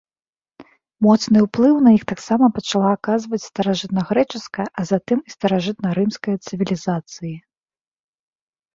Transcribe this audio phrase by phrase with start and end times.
[1.07, 7.35] Моцны ўплыў на іх таксама пачала аказваць старажытнагрэчаская, а затым і старажытнарымская цывілізацыі.